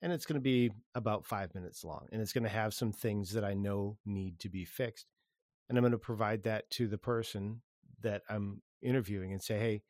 [0.01, 2.91] and it's going to be about five minutes long and it's going to have some
[2.91, 5.07] things that i know need to be fixed
[5.69, 7.61] and i'm going to provide that to the person
[8.01, 9.81] that i'm interviewing and say hey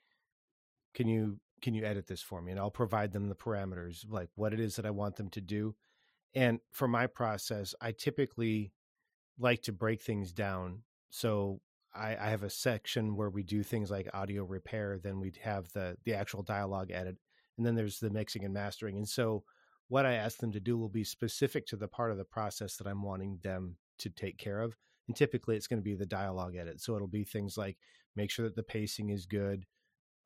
[0.93, 2.51] can you can you edit this for me?
[2.51, 5.41] And i'll provide them the parameters like what it is that i want them to
[5.41, 5.75] do.
[6.35, 8.73] And for my process i typically
[9.39, 10.83] like to break things down.
[11.09, 11.61] So
[11.95, 15.71] I, I have a section where we do things like audio repair then we'd have
[15.73, 17.17] the the actual dialogue edit
[17.57, 18.97] and then there's the mixing and mastering.
[18.97, 19.43] And so
[19.87, 22.77] what I ask them to do will be specific to the part of the process
[22.77, 24.75] that I'm wanting them to take care of.
[25.07, 26.81] And typically it's going to be the dialogue edit.
[26.81, 27.77] So it'll be things like
[28.15, 29.65] make sure that the pacing is good,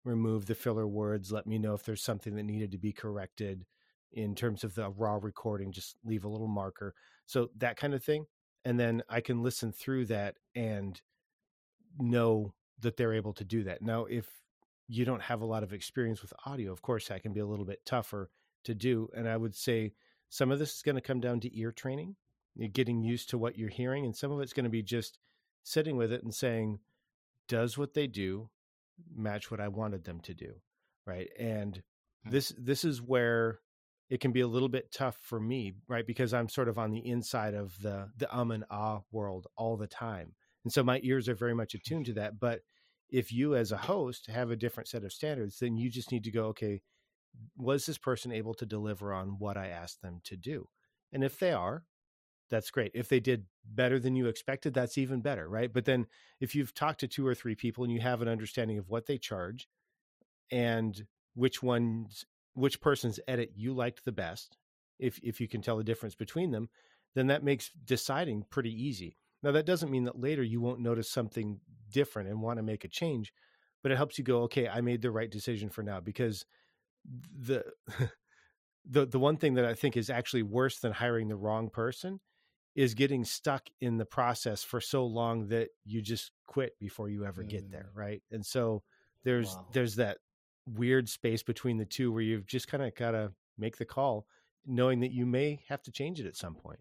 [0.04, 3.66] remove the filler words, let me know if there's something that needed to be corrected
[4.12, 6.94] in terms of the raw recording, just leave a little marker.
[7.26, 8.26] So that kind of thing.
[8.66, 11.00] And then I can listen through that and
[12.00, 13.82] know that they're able to do that.
[13.82, 14.28] Now, if
[14.88, 17.46] you don't have a lot of experience with audio, of course, that can be a
[17.46, 18.30] little bit tougher
[18.64, 19.10] to do.
[19.16, 19.94] And I would say
[20.30, 22.16] some of this is going to come down to ear training,
[22.74, 25.20] getting used to what you're hearing, and some of it's going to be just
[25.64, 26.80] sitting with it and saying,
[27.48, 28.50] does what they do
[29.16, 30.54] match what I wanted them to do?
[31.06, 31.30] Right.
[31.40, 32.32] And mm-hmm.
[32.32, 33.60] this this is where
[34.10, 36.06] it can be a little bit tough for me, right?
[36.06, 39.78] Because I'm sort of on the inside of the the um and ah world all
[39.78, 40.34] the time.
[40.64, 42.40] And so my ears are very much attuned to that.
[42.40, 42.62] But
[43.10, 46.26] if you as a host have a different set of standards, then you just need
[46.26, 46.82] to go, okay,
[47.56, 50.68] was this person able to deliver on what I asked them to do?
[51.14, 51.86] And if they are,
[52.50, 52.92] that's great.
[52.94, 55.72] If they did better than you expected, that's even better, right?
[55.72, 56.08] But then
[56.40, 59.06] if you've talked to two or three people and you have an understanding of what
[59.06, 59.68] they charge
[60.52, 61.06] and
[61.36, 64.58] which one's which person's edit you liked the best,
[65.00, 66.70] if if you can tell the difference between them,
[67.16, 69.18] then that makes deciding pretty easy.
[69.44, 72.84] Now that doesn't mean that later you won't notice something different and want to make
[72.84, 73.34] a change,
[73.84, 76.46] but it helps you go, okay, I made the right decision for now because
[77.38, 77.64] the
[78.90, 82.20] the the one thing that I think is actually worse than hiring the wrong person
[82.78, 87.26] is getting stuck in the process for so long that you just quit before you
[87.26, 87.50] ever mm.
[87.50, 88.00] get there, mm.
[88.00, 88.22] right?
[88.32, 88.84] And so
[89.24, 89.66] there's wow.
[89.74, 90.20] there's that
[90.68, 94.28] weird space between the two where you've just kind of got to make the call
[94.66, 96.80] knowing that you may have to change it at some point.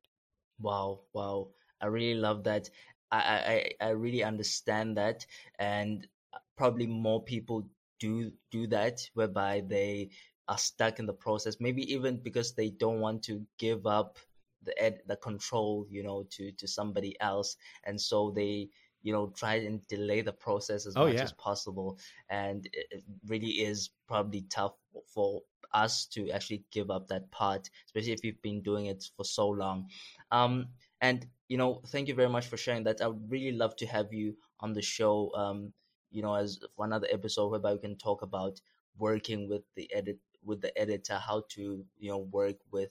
[0.60, 1.48] Wow, wow.
[1.80, 2.68] I really love that.
[3.10, 5.24] I I I really understand that
[5.58, 7.68] and uh, probably more people
[8.00, 10.10] do do that whereby they
[10.48, 14.18] are stuck in the process maybe even because they don't want to give up
[14.66, 17.56] the the control you know to to somebody else.
[17.84, 18.68] And so they
[19.02, 21.22] you know try and delay the process as oh, much yeah.
[21.22, 21.98] as possible.
[22.28, 24.74] And it, it really is probably tough
[25.14, 29.24] for us to actually give up that part especially if you've been doing it for
[29.24, 29.88] so long.
[30.30, 30.68] Um
[31.00, 33.00] and you know thank you very much for sharing that.
[33.00, 35.72] I would really love to have you on the show um
[36.16, 38.60] you know, as for another episode whereby we can talk about
[38.98, 42.90] working with the edit with the editor, how to you know work with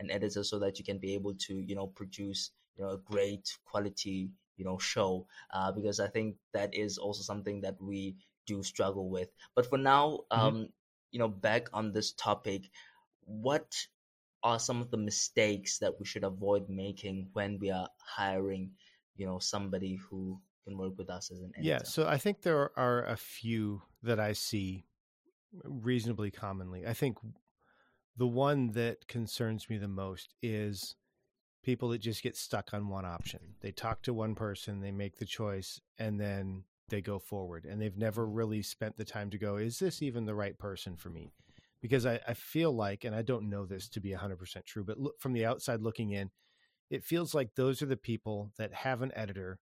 [0.00, 2.98] an editor so that you can be able to you know produce you know a
[2.98, 8.16] great quality you know show uh, because I think that is also something that we
[8.46, 9.28] do struggle with.
[9.54, 10.40] But for now, mm-hmm.
[10.40, 10.68] um,
[11.10, 12.70] you know, back on this topic,
[13.24, 13.74] what
[14.42, 18.70] are some of the mistakes that we should avoid making when we are hiring,
[19.16, 21.68] you know, somebody who can work with us as an editor?
[21.68, 24.84] Yeah, so I think there are a few that I see
[25.64, 26.86] reasonably commonly.
[26.86, 27.18] I think
[28.16, 30.96] the one that concerns me the most is
[31.62, 33.40] people that just get stuck on one option.
[33.60, 37.64] They talk to one person, they make the choice, and then they go forward.
[37.64, 40.96] And they've never really spent the time to go, is this even the right person
[40.96, 41.32] for me?
[41.82, 44.98] Because I, I feel like, and I don't know this to be 100% true, but
[44.98, 46.30] look, from the outside looking in,
[46.88, 49.58] it feels like those are the people that have an editor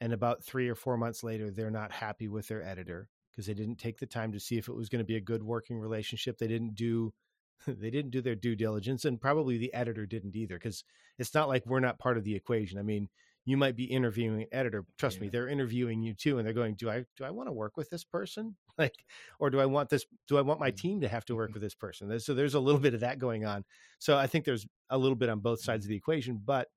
[0.00, 3.54] and about three or four months later they're not happy with their editor because they
[3.54, 5.78] didn't take the time to see if it was going to be a good working
[5.78, 7.12] relationship they didn't do
[7.66, 10.84] they didn't do their due diligence, and probably the editor didn't either, because
[11.18, 12.78] it's not like we're not part of the equation.
[12.78, 13.08] I mean,
[13.44, 14.84] you might be interviewing an editor.
[14.98, 15.22] Trust yeah.
[15.22, 17.76] me, they're interviewing you too, and they're going, "Do I do I want to work
[17.76, 18.56] with this person?
[18.78, 19.04] Like,
[19.38, 20.06] or do I want this?
[20.26, 20.76] Do I want my mm-hmm.
[20.76, 21.54] team to have to work mm-hmm.
[21.54, 23.64] with this person?" So there's a little bit of that going on.
[23.98, 26.68] So I think there's a little bit on both sides of the equation, but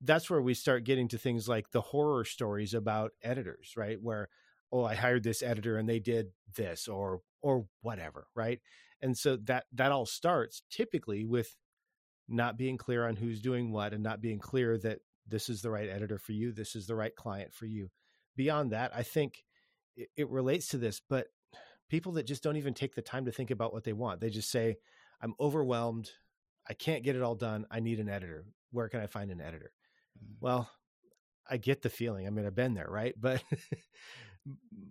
[0.00, 3.98] that's where we start getting to things like the horror stories about editors, right?
[4.00, 4.28] Where
[4.74, 8.60] oh, I hired this editor and they did this or or whatever, right?
[9.02, 11.54] And so that that all starts typically with
[12.26, 15.70] not being clear on who's doing what and not being clear that this is the
[15.70, 17.90] right editor for you, this is the right client for you.
[18.34, 19.44] Beyond that, I think
[19.94, 21.26] it, it relates to this, but
[21.90, 24.30] people that just don't even take the time to think about what they want, they
[24.30, 24.76] just say,
[25.20, 26.10] I'm overwhelmed.
[26.66, 27.66] I can't get it all done.
[27.70, 28.46] I need an editor.
[28.72, 29.70] Where can I find an editor?
[30.18, 30.34] Mm-hmm.
[30.40, 30.70] Well,
[31.48, 32.26] I get the feeling.
[32.26, 33.14] I mean, I've been there, right?
[33.20, 33.42] But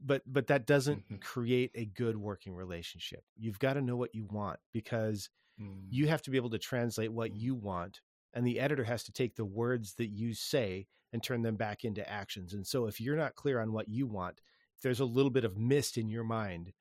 [0.06, 1.16] but but that doesn't mm-hmm.
[1.18, 3.24] create a good working relationship.
[3.38, 5.30] You've got to know what you want because
[5.62, 5.76] mm.
[5.90, 7.40] you have to be able to translate what mm.
[7.40, 8.02] you want
[8.34, 11.86] and the editor has to take the words that you say and turn them back
[11.86, 12.54] into actions.
[12.54, 14.42] And so if you're not clear on what you want,
[14.76, 16.74] if there's a little bit of mist in your mind,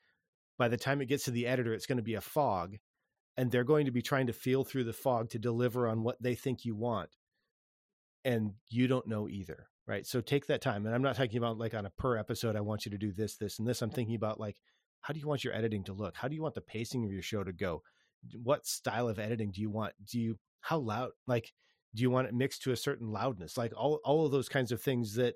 [0.58, 2.78] by the time it gets to the editor, it's going to be a fog
[3.36, 6.22] and they're going to be trying to feel through the fog to deliver on what
[6.22, 7.10] they think you want.
[8.24, 10.06] And you don't know either right?
[10.06, 10.86] So take that time.
[10.86, 13.12] And I'm not talking about like on a per episode, I want you to do
[13.12, 13.82] this, this, and this.
[13.82, 14.56] I'm thinking about like,
[15.00, 16.16] how do you want your editing to look?
[16.16, 17.82] How do you want the pacing of your show to go?
[18.42, 19.94] What style of editing do you want?
[20.04, 21.52] Do you, how loud, like,
[21.94, 23.58] do you want it mixed to a certain loudness?
[23.58, 25.34] Like all, all of those kinds of things that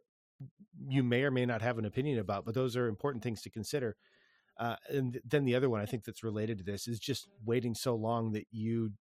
[0.86, 3.50] you may or may not have an opinion about, but those are important things to
[3.50, 3.96] consider.
[4.58, 7.74] Uh, and then the other one I think that's related to this is just waiting
[7.74, 8.92] so long that you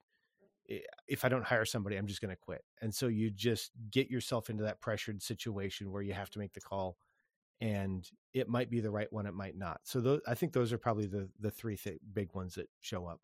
[0.66, 2.64] if I don't hire somebody, I'm just going to quit.
[2.80, 6.52] And so you just get yourself into that pressured situation where you have to make
[6.52, 6.96] the call
[7.60, 9.80] and it might be the right one, it might not.
[9.84, 13.06] So those, I think those are probably the, the three th- big ones that show
[13.06, 13.20] up.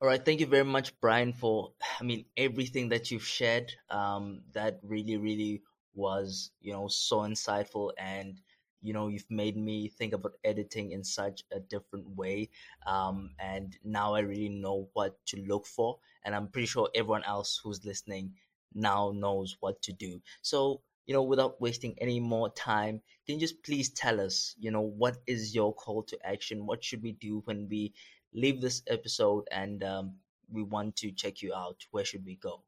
[0.00, 0.22] All right.
[0.22, 3.72] Thank you very much, Bryan, for, I mean, everything that you've shared.
[3.88, 5.62] Um, that really, really
[5.94, 8.40] was, you know, so insightful and
[8.82, 12.48] you know you've made me think about editing in such a different way
[12.86, 17.24] um, and now i really know what to look for and i'm pretty sure everyone
[17.24, 18.30] else who's listening
[18.74, 23.40] now knows what to do so you know without wasting any more time can you
[23.40, 27.12] just please tell us you know what is your call to action what should we
[27.12, 27.94] do when we
[28.34, 30.12] leave this episode and um,
[30.50, 32.62] we want to check you out where should we go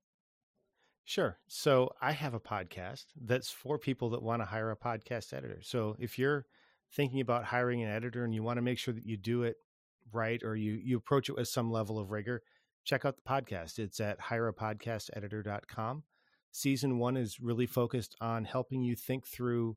[1.08, 1.38] Sure.
[1.46, 5.60] So I have a podcast that's for people that want to hire a podcast editor.
[5.62, 6.44] So if you're
[6.92, 9.56] thinking about hiring an editor and you want to make sure that you do it
[10.12, 12.42] right or you you approach it with some level of rigor,
[12.84, 13.78] check out the podcast.
[13.78, 16.02] It's at hireapodcasteditor.com.
[16.50, 19.76] Season 1 is really focused on helping you think through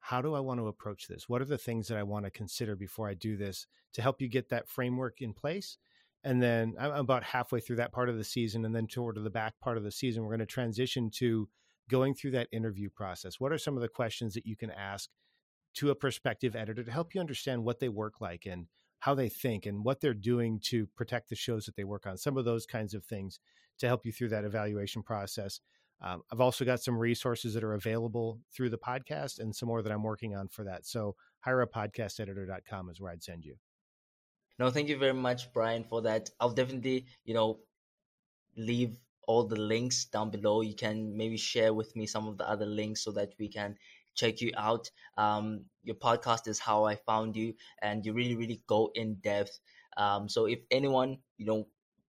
[0.00, 1.28] how do I want to approach this?
[1.28, 4.20] What are the things that I want to consider before I do this to help
[4.20, 5.78] you get that framework in place
[6.26, 9.30] and then I'm about halfway through that part of the season, and then toward the
[9.30, 11.48] back part of the season, we're going to transition to
[11.88, 13.38] going through that interview process.
[13.38, 15.08] What are some of the questions that you can ask
[15.74, 18.66] to a prospective editor to help you understand what they work like and
[19.00, 22.16] how they think and what they're doing to protect the shows that they work on?
[22.16, 23.38] Some of those kinds of things
[23.78, 25.60] to help you through that evaluation process.
[26.00, 29.82] Um, I've also got some resources that are available through the podcast and some more
[29.82, 30.86] that I'm working on for that.
[30.86, 31.16] So
[31.46, 33.56] hireapodcasteditor.com is where I'd send you.
[34.58, 36.30] No, thank you very much, Bryan, for that.
[36.40, 37.60] I'll definitely, you know,
[38.56, 40.62] leave all the links down below.
[40.62, 43.76] You can maybe share with me some of the other links so that we can
[44.16, 44.90] check you out.
[45.16, 49.58] Um, your podcast is how I found you, and you really, really go in depth.
[49.96, 51.68] Um, so if anyone, you know,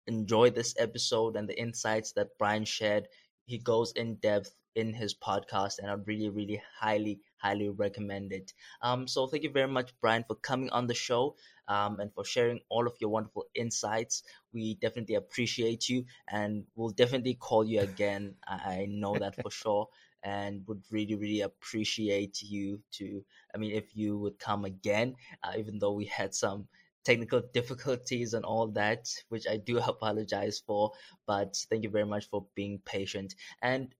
[0.07, 3.07] enjoyed this episode and the insights that Bryan shared,
[3.45, 8.53] he goes in depth in his podcast, and I'd really, really highly, highly recommend it.
[8.81, 11.35] Um, so thank you very much, Bryan, for coming on the show
[11.67, 14.23] um, and for sharing all of your wonderful insights.
[14.51, 18.35] We definitely appreciate you and we'll definitely call you again.
[18.47, 19.87] I know that for sure.
[20.23, 25.53] And would really, really appreciate you to, I mean, if you would come again, uh,
[25.57, 26.67] even though we had some
[27.03, 30.91] technical difficulties and all that, which I do apologize for.
[31.27, 33.35] But thank you very much for being patient.
[33.61, 33.93] And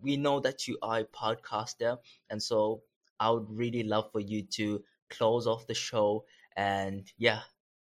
[0.00, 1.98] we know that you are a podcaster.
[2.30, 2.82] And so
[3.18, 6.24] I would really love for you to close off the show
[6.56, 7.40] and yeah,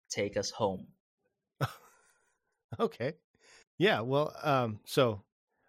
[0.09, 0.87] take us home.
[2.79, 3.13] okay.
[3.77, 4.01] Yeah.
[4.01, 5.23] Well, um, so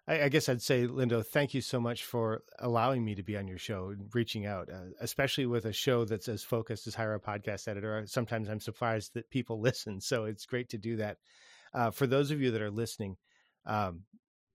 [0.07, 3.37] I, I, guess I'd say, Lindo, thank you so much for allowing me to be
[3.37, 6.95] on your show and reaching out, uh, especially with a show that's as focused as
[6.95, 8.03] Hire a Podcast Editor.
[8.05, 9.99] Sometimes I'm surprised that people listen.
[10.01, 11.17] So it's great to do that.
[11.73, 13.17] Uh, for those of you that are listening,
[13.65, 14.01] um,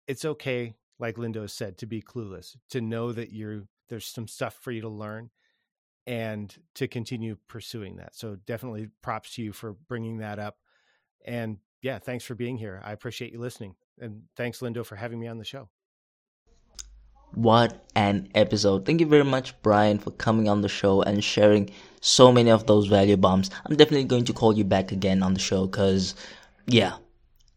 [0.07, 4.57] it's okay, like Lindo said, to be clueless, to know that you're there's some stuff
[4.61, 5.31] for you to learn
[6.07, 8.15] and to continue pursuing that.
[8.15, 10.57] So definitely props to you for bringing that up.
[11.25, 12.81] And yeah, thanks for being here.
[12.85, 13.75] I appreciate you listening.
[14.01, 15.69] And thanks, Lindo, for having me on the show.
[17.33, 18.85] What an episode.
[18.87, 21.71] Thank you very much, Bryan, for coming on the show and sharing
[22.01, 23.51] so many of those value bombs.
[23.65, 26.17] I'm definitely going to call you back again on the show because,
[26.67, 26.95] yeah,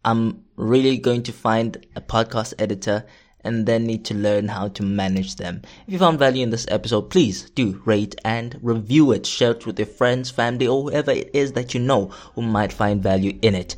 [0.06, 3.06] I'm really going to find a podcast editor
[3.44, 5.62] and then need to learn how to manage them.
[5.88, 9.26] If you found value in this episode, please do rate and review it.
[9.26, 12.72] Share it with your friends, family, or whoever it is that you know who might
[12.72, 13.76] find value in it.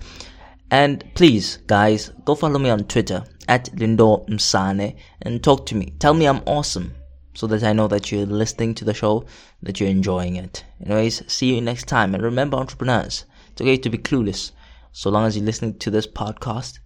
[0.71, 5.93] And please, guys, go follow me on Twitter at Lindo Msane and talk to me.
[5.99, 6.95] Tell me I'm awesome
[7.35, 9.25] so that I know that you're listening to the show,
[9.61, 10.63] that you're enjoying it.
[10.83, 12.15] Anyways, see you next time.
[12.15, 14.51] And remember, entrepreneurs, it's okay to be clueless.
[14.91, 16.79] So long as you're listening to this podcast,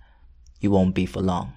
[0.60, 1.54] you won't be for long.